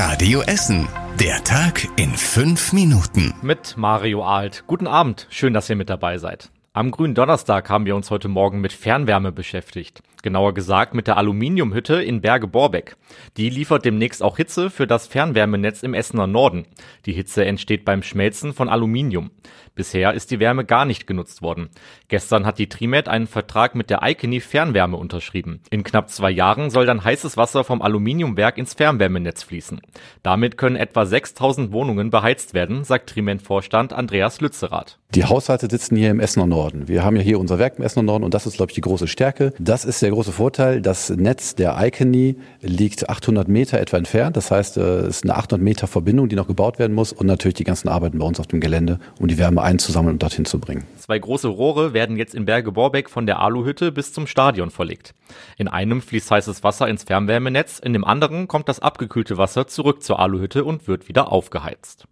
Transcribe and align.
Radio 0.00 0.42
Essen. 0.42 0.86
Der 1.18 1.42
Tag 1.42 1.88
in 1.96 2.10
fünf 2.10 2.72
Minuten. 2.72 3.34
Mit 3.42 3.76
Mario 3.76 4.22
Alt. 4.22 4.62
Guten 4.68 4.86
Abend. 4.86 5.26
Schön, 5.28 5.52
dass 5.52 5.68
ihr 5.68 5.74
mit 5.74 5.90
dabei 5.90 6.18
seid. 6.18 6.52
Am 6.78 6.92
grünen 6.92 7.16
Donnerstag 7.16 7.70
haben 7.70 7.86
wir 7.86 7.96
uns 7.96 8.08
heute 8.08 8.28
Morgen 8.28 8.60
mit 8.60 8.72
Fernwärme 8.72 9.32
beschäftigt. 9.32 10.00
Genauer 10.22 10.54
gesagt 10.54 10.94
mit 10.94 11.08
der 11.08 11.16
Aluminiumhütte 11.16 12.00
in 12.00 12.20
Berge-Borbeck. 12.20 12.96
Die 13.36 13.50
liefert 13.50 13.84
demnächst 13.84 14.22
auch 14.22 14.36
Hitze 14.36 14.70
für 14.70 14.86
das 14.86 15.08
Fernwärmenetz 15.08 15.82
im 15.82 15.92
Essener 15.92 16.28
Norden. 16.28 16.66
Die 17.04 17.12
Hitze 17.12 17.44
entsteht 17.44 17.84
beim 17.84 18.04
Schmelzen 18.04 18.52
von 18.52 18.68
Aluminium. 18.68 19.32
Bisher 19.74 20.14
ist 20.14 20.32
die 20.32 20.40
Wärme 20.40 20.64
gar 20.64 20.84
nicht 20.84 21.06
genutzt 21.06 21.40
worden. 21.40 21.68
Gestern 22.08 22.46
hat 22.46 22.58
die 22.58 22.68
Trimet 22.68 23.08
einen 23.08 23.28
Vertrag 23.28 23.76
mit 23.76 23.90
der 23.90 24.00
Icony 24.02 24.40
Fernwärme 24.40 24.96
unterschrieben. 24.96 25.60
In 25.70 25.84
knapp 25.84 26.10
zwei 26.10 26.30
Jahren 26.30 26.70
soll 26.70 26.84
dann 26.84 27.04
heißes 27.04 27.36
Wasser 27.36 27.62
vom 27.62 27.80
Aluminiumwerk 27.80 28.58
ins 28.58 28.74
Fernwärmenetz 28.74 29.44
fließen. 29.44 29.80
Damit 30.24 30.58
können 30.58 30.76
etwa 30.76 31.06
6000 31.06 31.70
Wohnungen 31.70 32.10
beheizt 32.10 32.54
werden, 32.54 32.82
sagt 32.82 33.10
Trimet-Vorstand 33.10 33.92
Andreas 33.92 34.40
Lützerath. 34.40 34.98
Die 35.14 35.24
Haushalte 35.24 35.68
sitzen 35.70 35.96
hier 35.96 36.10
im 36.10 36.20
Essener 36.20 36.46
Norden. 36.46 36.67
Wir 36.74 37.04
haben 37.04 37.16
ja 37.16 37.22
hier 37.22 37.40
unser 37.40 37.58
Werk 37.58 37.78
im 37.78 37.84
Essener 37.84 38.02
Norden 38.02 38.24
und 38.24 38.34
das 38.34 38.46
ist, 38.46 38.56
glaube 38.56 38.70
ich, 38.70 38.74
die 38.74 38.80
große 38.80 39.06
Stärke. 39.06 39.52
Das 39.58 39.84
ist 39.84 40.02
der 40.02 40.10
große 40.10 40.32
Vorteil. 40.32 40.82
Das 40.82 41.10
Netz 41.10 41.54
der 41.54 41.76
Icony 41.78 42.36
liegt 42.60 43.08
800 43.08 43.48
Meter 43.48 43.80
etwa 43.80 43.96
entfernt. 43.96 44.36
Das 44.36 44.50
heißt, 44.50 44.76
äh, 44.76 44.80
es 44.80 45.18
ist 45.18 45.24
eine 45.24 45.36
800 45.36 45.62
Meter 45.62 45.86
Verbindung, 45.86 46.28
die 46.28 46.36
noch 46.36 46.46
gebaut 46.46 46.78
werden 46.78 46.94
muss 46.94 47.12
und 47.12 47.26
natürlich 47.26 47.54
die 47.54 47.64
ganzen 47.64 47.88
Arbeiten 47.88 48.18
bei 48.18 48.26
uns 48.26 48.40
auf 48.40 48.46
dem 48.46 48.60
Gelände, 48.60 48.98
um 49.18 49.28
die 49.28 49.38
Wärme 49.38 49.62
einzusammeln 49.62 50.14
und 50.14 50.22
dorthin 50.22 50.44
zu 50.44 50.58
bringen. 50.58 50.84
Zwei 50.98 51.18
große 51.18 51.48
Rohre 51.48 51.92
werden 51.92 52.16
jetzt 52.16 52.34
in 52.34 52.44
Berge-Borbeck 52.44 53.08
von 53.10 53.26
der 53.26 53.40
Aluhütte 53.40 53.92
bis 53.92 54.12
zum 54.12 54.26
Stadion 54.26 54.70
verlegt. 54.70 55.14
In 55.56 55.68
einem 55.68 56.02
fließt 56.02 56.30
heißes 56.30 56.64
Wasser 56.64 56.88
ins 56.88 57.04
Fernwärmenetz, 57.04 57.78
in 57.78 57.92
dem 57.92 58.04
anderen 58.04 58.48
kommt 58.48 58.68
das 58.68 58.80
abgekühlte 58.80 59.38
Wasser 59.38 59.66
zurück 59.66 60.02
zur 60.02 60.18
Aluhütte 60.18 60.64
und 60.64 60.88
wird 60.88 61.08
wieder 61.08 61.32
aufgeheizt. 61.32 62.06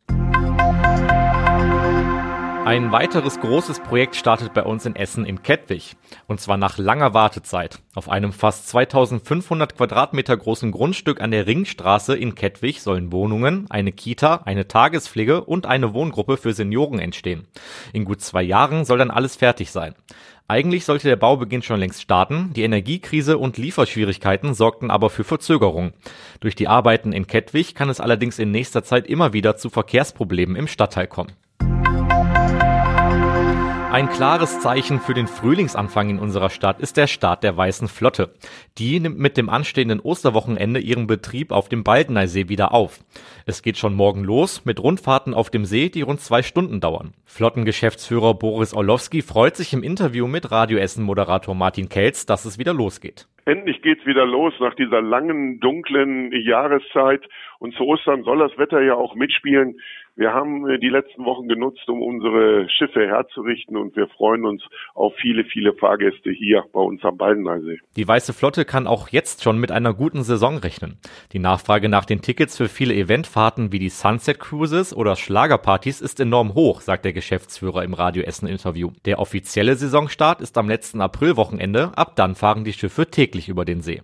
Ein 2.66 2.90
weiteres 2.90 3.38
großes 3.38 3.78
Projekt 3.78 4.16
startet 4.16 4.52
bei 4.52 4.64
uns 4.64 4.86
in 4.86 4.96
Essen 4.96 5.24
in 5.24 5.44
Kettwig. 5.44 5.94
Und 6.26 6.40
zwar 6.40 6.56
nach 6.56 6.78
langer 6.78 7.14
Wartezeit. 7.14 7.78
Auf 7.94 8.08
einem 8.08 8.32
fast 8.32 8.66
2500 8.70 9.76
Quadratmeter 9.76 10.36
großen 10.36 10.72
Grundstück 10.72 11.20
an 11.20 11.30
der 11.30 11.46
Ringstraße 11.46 12.16
in 12.16 12.34
Kettwig 12.34 12.80
sollen 12.80 13.12
Wohnungen, 13.12 13.66
eine 13.70 13.92
Kita, 13.92 14.42
eine 14.46 14.66
Tagespflege 14.66 15.44
und 15.44 15.66
eine 15.66 15.94
Wohngruppe 15.94 16.38
für 16.38 16.54
Senioren 16.54 16.98
entstehen. 16.98 17.46
In 17.92 18.04
gut 18.04 18.20
zwei 18.20 18.42
Jahren 18.42 18.84
soll 18.84 18.98
dann 18.98 19.12
alles 19.12 19.36
fertig 19.36 19.70
sein. 19.70 19.94
Eigentlich 20.48 20.84
sollte 20.86 21.06
der 21.06 21.14
Baubeginn 21.14 21.62
schon 21.62 21.78
längst 21.78 22.02
starten, 22.02 22.52
die 22.52 22.64
Energiekrise 22.64 23.38
und 23.38 23.58
Lieferschwierigkeiten 23.58 24.54
sorgten 24.54 24.90
aber 24.90 25.08
für 25.10 25.22
Verzögerung. 25.22 25.92
Durch 26.40 26.56
die 26.56 26.66
Arbeiten 26.66 27.12
in 27.12 27.28
Kettwig 27.28 27.76
kann 27.76 27.90
es 27.90 28.00
allerdings 28.00 28.40
in 28.40 28.50
nächster 28.50 28.82
Zeit 28.82 29.06
immer 29.06 29.32
wieder 29.32 29.56
zu 29.56 29.70
Verkehrsproblemen 29.70 30.56
im 30.56 30.66
Stadtteil 30.66 31.06
kommen. 31.06 31.30
Ein 33.92 34.10
klares 34.10 34.60
Zeichen 34.60 35.00
für 35.00 35.14
den 35.14 35.26
Frühlingsanfang 35.26 36.10
in 36.10 36.18
unserer 36.18 36.50
Stadt 36.50 36.80
ist 36.80 36.96
der 36.96 37.06
Start 37.06 37.42
der 37.42 37.56
Weißen 37.56 37.88
Flotte. 37.88 38.34
Die 38.76 39.00
nimmt 39.00 39.18
mit 39.18 39.36
dem 39.36 39.48
anstehenden 39.48 40.00
Osterwochenende 40.00 40.80
ihren 40.80 41.06
Betrieb 41.06 41.50
auf 41.52 41.68
dem 41.68 41.84
Baldeneysee 41.84 42.48
wieder 42.48 42.74
auf. 42.74 43.00
Es 43.46 43.62
geht 43.62 43.78
schon 43.78 43.94
morgen 43.94 44.24
los 44.24 44.64
mit 44.64 44.80
Rundfahrten 44.80 45.32
auf 45.32 45.50
dem 45.50 45.64
See, 45.64 45.88
die 45.88 46.02
rund 46.02 46.20
zwei 46.20 46.42
Stunden 46.42 46.80
dauern. 46.80 47.14
Flottengeschäftsführer 47.24 48.34
Boris 48.34 48.74
Orlowski 48.74 49.22
freut 49.22 49.56
sich 49.56 49.72
im 49.72 49.82
Interview 49.82 50.26
mit 50.26 50.50
Radio 50.50 50.78
Essen 50.78 51.04
Moderator 51.04 51.54
Martin 51.54 51.88
Kelz, 51.88 52.26
dass 52.26 52.44
es 52.44 52.58
wieder 52.58 52.74
losgeht. 52.74 53.28
Endlich 53.46 53.80
geht's 53.80 54.04
wieder 54.04 54.26
los 54.26 54.52
nach 54.58 54.74
dieser 54.74 55.00
langen, 55.00 55.60
dunklen 55.60 56.32
Jahreszeit. 56.32 57.22
Und 57.60 57.74
zu 57.74 57.84
Ostern 57.84 58.24
soll 58.24 58.40
das 58.40 58.58
Wetter 58.58 58.82
ja 58.82 58.94
auch 58.94 59.14
mitspielen. 59.14 59.76
Wir 60.16 60.32
haben 60.32 60.66
äh, 60.68 60.78
die 60.78 60.88
letzten 60.88 61.26
Wochen 61.26 61.46
genutzt, 61.46 61.86
um 61.88 62.00
unsere 62.00 62.68
Schiffe 62.70 63.06
herzurichten 63.06 63.76
und 63.76 63.94
wir 63.96 64.08
freuen 64.08 64.46
uns 64.46 64.62
auf 64.94 65.14
viele, 65.20 65.44
viele 65.44 65.74
Fahrgäste 65.74 66.30
hier 66.30 66.64
bei 66.72 66.80
uns 66.80 67.04
am 67.04 67.18
Baldeneysee. 67.18 67.80
Die 67.96 68.08
Weiße 68.08 68.32
Flotte 68.32 68.64
kann 68.64 68.86
auch 68.86 69.10
jetzt 69.10 69.42
schon 69.42 69.60
mit 69.60 69.70
einer 69.70 69.92
guten 69.92 70.22
Saison 70.22 70.56
rechnen. 70.56 70.96
Die 71.32 71.38
Nachfrage 71.38 71.90
nach 71.90 72.06
den 72.06 72.22
Tickets 72.22 72.56
für 72.56 72.68
viele 72.68 72.94
Eventfahrten 72.94 73.72
wie 73.72 73.78
die 73.78 73.90
Sunset 73.90 74.40
Cruises 74.40 74.96
oder 74.96 75.16
Schlagerpartys 75.16 76.00
ist 76.00 76.18
enorm 76.18 76.54
hoch, 76.54 76.80
sagt 76.80 77.04
der 77.04 77.12
Geschäftsführer 77.12 77.84
im 77.84 77.92
Radio 77.92 78.22
Essen 78.22 78.48
Interview. 78.48 78.92
Der 79.04 79.18
offizielle 79.18 79.74
Saisonstart 79.74 80.40
ist 80.40 80.56
am 80.56 80.68
letzten 80.68 81.02
Aprilwochenende. 81.02 81.92
Ab 81.94 82.16
dann 82.16 82.34
fahren 82.34 82.64
die 82.64 82.72
Schiffe 82.72 83.10
täglich 83.36 83.48
über 83.48 83.64
den 83.64 83.82
See. 83.82 84.02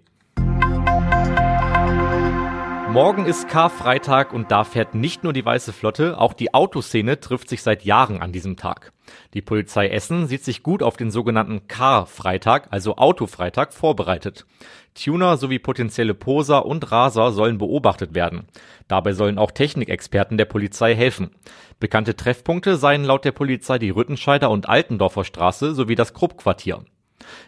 Morgen 2.92 3.24
ist 3.24 3.48
Karfreitag 3.48 4.34
und 4.34 4.50
da 4.50 4.64
fährt 4.64 4.94
nicht 4.94 5.24
nur 5.24 5.32
die 5.32 5.46
Weiße 5.46 5.72
Flotte, 5.72 6.18
auch 6.18 6.34
die 6.34 6.52
Autoszene 6.52 7.20
trifft 7.20 7.48
sich 7.48 7.62
seit 7.62 7.86
Jahren 7.86 8.20
an 8.20 8.32
diesem 8.32 8.58
Tag. 8.58 8.92
Die 9.32 9.40
Polizei 9.40 9.88
Essen 9.88 10.26
sieht 10.26 10.44
sich 10.44 10.62
gut 10.62 10.82
auf 10.82 10.98
den 10.98 11.10
sogenannten 11.10 11.66
Karfreitag, 11.68 12.68
also 12.70 12.96
Autofreitag, 12.96 13.72
vorbereitet. 13.72 14.44
Tuner 14.94 15.38
sowie 15.38 15.58
potenzielle 15.58 16.12
Poser 16.12 16.66
und 16.66 16.92
Raser 16.92 17.32
sollen 17.32 17.56
beobachtet 17.56 18.14
werden. 18.14 18.44
Dabei 18.88 19.14
sollen 19.14 19.38
auch 19.38 19.52
Technikexperten 19.52 20.36
der 20.36 20.44
Polizei 20.44 20.94
helfen. 20.94 21.30
Bekannte 21.80 22.14
Treffpunkte 22.14 22.76
seien 22.76 23.04
laut 23.04 23.24
der 23.24 23.32
Polizei 23.32 23.78
die 23.78 23.88
Rüttenscheider 23.88 24.50
und 24.50 24.68
Altendorfer 24.68 25.24
Straße 25.24 25.74
sowie 25.74 25.94
das 25.94 26.12
Kruppquartier. 26.12 26.84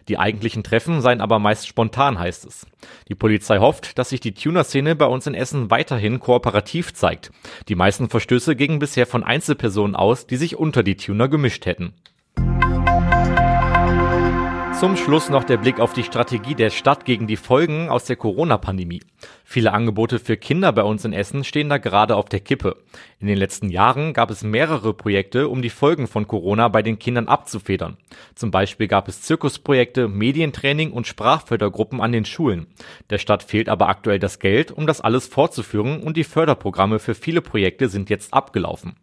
Die 0.08 0.18
eigentlichen 0.18 0.62
Treffen 0.62 1.00
seien 1.00 1.20
aber 1.20 1.38
meist 1.38 1.66
spontan, 1.66 2.18
heißt 2.18 2.44
es. 2.44 2.66
Die 3.08 3.14
Polizei 3.14 3.58
hofft, 3.58 3.98
dass 3.98 4.10
sich 4.10 4.20
die 4.20 4.34
Tuner-Szene 4.34 4.96
bei 4.96 5.06
uns 5.06 5.26
in 5.26 5.34
Essen 5.34 5.70
weiterhin 5.70 6.20
kooperativ 6.20 6.94
zeigt. 6.94 7.30
Die 7.68 7.74
meisten 7.74 8.08
Verstöße 8.08 8.56
gingen 8.56 8.78
bisher 8.78 9.06
von 9.06 9.24
Einzelpersonen 9.24 9.96
aus, 9.96 10.26
die 10.26 10.36
sich 10.36 10.56
unter 10.56 10.82
die 10.82 10.96
Tuner 10.96 11.28
gemischt 11.28 11.66
hätten. 11.66 11.94
Zum 14.84 14.98
Schluss 14.98 15.30
noch 15.30 15.44
der 15.44 15.56
Blick 15.56 15.80
auf 15.80 15.94
die 15.94 16.02
Strategie 16.02 16.54
der 16.54 16.68
Stadt 16.68 17.06
gegen 17.06 17.26
die 17.26 17.38
Folgen 17.38 17.88
aus 17.88 18.04
der 18.04 18.16
Corona-Pandemie. 18.16 19.00
Viele 19.42 19.72
Angebote 19.72 20.18
für 20.18 20.36
Kinder 20.36 20.72
bei 20.72 20.82
uns 20.82 21.06
in 21.06 21.14
Essen 21.14 21.42
stehen 21.42 21.70
da 21.70 21.78
gerade 21.78 22.16
auf 22.16 22.26
der 22.26 22.40
Kippe. 22.40 22.76
In 23.18 23.26
den 23.26 23.38
letzten 23.38 23.70
Jahren 23.70 24.12
gab 24.12 24.30
es 24.30 24.42
mehrere 24.42 24.92
Projekte, 24.92 25.48
um 25.48 25.62
die 25.62 25.70
Folgen 25.70 26.06
von 26.06 26.26
Corona 26.26 26.68
bei 26.68 26.82
den 26.82 26.98
Kindern 26.98 27.28
abzufedern. 27.28 27.96
Zum 28.34 28.50
Beispiel 28.50 28.86
gab 28.86 29.08
es 29.08 29.22
Zirkusprojekte, 29.22 30.06
Medientraining 30.08 30.92
und 30.92 31.06
Sprachfördergruppen 31.06 32.02
an 32.02 32.12
den 32.12 32.26
Schulen. 32.26 32.66
Der 33.08 33.16
Stadt 33.16 33.42
fehlt 33.42 33.70
aber 33.70 33.88
aktuell 33.88 34.18
das 34.18 34.38
Geld, 34.38 34.70
um 34.70 34.86
das 34.86 35.00
alles 35.00 35.26
fortzuführen 35.26 36.02
und 36.02 36.18
die 36.18 36.24
Förderprogramme 36.24 36.98
für 36.98 37.14
viele 37.14 37.40
Projekte 37.40 37.88
sind 37.88 38.10
jetzt 38.10 38.34
abgelaufen. 38.34 38.96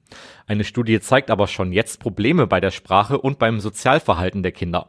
Eine 0.46 0.64
Studie 0.64 1.00
zeigt 1.00 1.32
aber 1.32 1.48
schon 1.48 1.72
jetzt 1.72 2.00
Probleme 2.00 2.46
bei 2.46 2.60
der 2.60 2.72
Sprache 2.72 3.18
und 3.18 3.40
beim 3.40 3.60
Sozialverhalten 3.60 4.44
der 4.44 4.52
Kinder. 4.52 4.88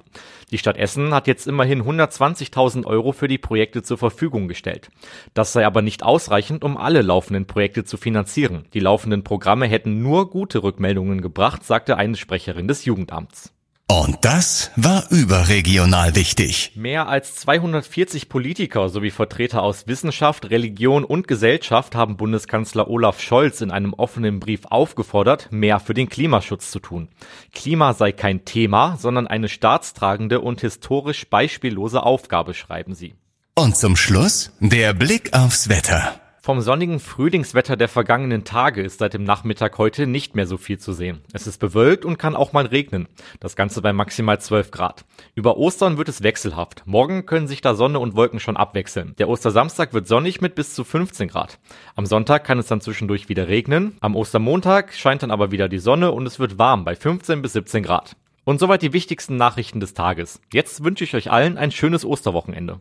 Die 0.50 0.58
Stadt 0.58 0.76
Essen 0.82 1.14
hat 1.14 1.28
jetzt 1.28 1.46
immerhin 1.46 1.82
120.000 1.82 2.84
Euro 2.84 3.12
für 3.12 3.28
die 3.28 3.38
Projekte 3.38 3.82
zur 3.82 3.98
Verfügung 3.98 4.48
gestellt. 4.48 4.90
Das 5.32 5.52
sei 5.52 5.64
aber 5.64 5.80
nicht 5.80 6.02
ausreichend, 6.02 6.64
um 6.64 6.76
alle 6.76 7.02
laufenden 7.02 7.46
Projekte 7.46 7.84
zu 7.84 7.96
finanzieren. 7.96 8.66
Die 8.74 8.80
laufenden 8.80 9.22
Programme 9.22 9.66
hätten 9.66 10.02
nur 10.02 10.28
gute 10.28 10.62
Rückmeldungen 10.62 11.22
gebracht, 11.22 11.64
sagte 11.64 11.96
eine 11.96 12.16
Sprecherin 12.16 12.66
des 12.66 12.84
Jugendamts. 12.84 13.51
Und 13.92 14.24
das 14.24 14.70
war 14.74 15.04
überregional 15.10 16.16
wichtig. 16.16 16.72
Mehr 16.76 17.08
als 17.08 17.34
240 17.34 18.30
Politiker 18.30 18.88
sowie 18.88 19.10
Vertreter 19.10 19.62
aus 19.62 19.86
Wissenschaft, 19.86 20.48
Religion 20.48 21.04
und 21.04 21.28
Gesellschaft 21.28 21.94
haben 21.94 22.16
Bundeskanzler 22.16 22.88
Olaf 22.88 23.20
Scholz 23.20 23.60
in 23.60 23.70
einem 23.70 23.92
offenen 23.92 24.40
Brief 24.40 24.62
aufgefordert, 24.70 25.48
mehr 25.50 25.78
für 25.78 25.92
den 25.92 26.08
Klimaschutz 26.08 26.70
zu 26.70 26.78
tun. 26.80 27.08
Klima 27.52 27.92
sei 27.92 28.12
kein 28.12 28.46
Thema, 28.46 28.96
sondern 28.96 29.26
eine 29.26 29.50
staatstragende 29.50 30.40
und 30.40 30.62
historisch 30.62 31.28
beispiellose 31.28 32.02
Aufgabe, 32.02 32.54
schreiben 32.54 32.94
sie. 32.94 33.12
Und 33.54 33.76
zum 33.76 33.96
Schluss 33.96 34.52
der 34.60 34.94
Blick 34.94 35.34
aufs 35.34 35.68
Wetter. 35.68 36.21
Vom 36.44 36.60
sonnigen 36.60 36.98
Frühlingswetter 36.98 37.76
der 37.76 37.86
vergangenen 37.86 38.42
Tage 38.42 38.82
ist 38.82 38.98
seit 38.98 39.14
dem 39.14 39.22
Nachmittag 39.22 39.78
heute 39.78 40.08
nicht 40.08 40.34
mehr 40.34 40.48
so 40.48 40.56
viel 40.56 40.76
zu 40.76 40.92
sehen. 40.92 41.20
Es 41.32 41.46
ist 41.46 41.58
bewölkt 41.58 42.04
und 42.04 42.18
kann 42.18 42.34
auch 42.34 42.52
mal 42.52 42.66
regnen. 42.66 43.06
Das 43.38 43.54
Ganze 43.54 43.80
bei 43.80 43.92
maximal 43.92 44.40
12 44.40 44.72
Grad. 44.72 45.04
Über 45.36 45.56
Ostern 45.56 45.98
wird 45.98 46.08
es 46.08 46.24
wechselhaft. 46.24 46.82
Morgen 46.84 47.26
können 47.26 47.46
sich 47.46 47.60
da 47.60 47.76
Sonne 47.76 48.00
und 48.00 48.16
Wolken 48.16 48.40
schon 48.40 48.56
abwechseln. 48.56 49.14
Der 49.18 49.28
Ostersamstag 49.28 49.94
wird 49.94 50.08
sonnig 50.08 50.40
mit 50.40 50.56
bis 50.56 50.74
zu 50.74 50.82
15 50.82 51.28
Grad. 51.28 51.60
Am 51.94 52.06
Sonntag 52.06 52.42
kann 52.42 52.58
es 52.58 52.66
dann 52.66 52.80
zwischendurch 52.80 53.28
wieder 53.28 53.46
regnen. 53.46 53.96
Am 54.00 54.16
Ostermontag 54.16 54.94
scheint 54.94 55.22
dann 55.22 55.30
aber 55.30 55.52
wieder 55.52 55.68
die 55.68 55.78
Sonne 55.78 56.10
und 56.10 56.26
es 56.26 56.40
wird 56.40 56.58
warm 56.58 56.84
bei 56.84 56.96
15 56.96 57.40
bis 57.40 57.52
17 57.52 57.84
Grad. 57.84 58.16
Und 58.42 58.58
soweit 58.58 58.82
die 58.82 58.92
wichtigsten 58.92 59.36
Nachrichten 59.36 59.78
des 59.78 59.94
Tages. 59.94 60.40
Jetzt 60.52 60.82
wünsche 60.82 61.04
ich 61.04 61.14
euch 61.14 61.30
allen 61.30 61.56
ein 61.56 61.70
schönes 61.70 62.04
Osterwochenende. 62.04 62.80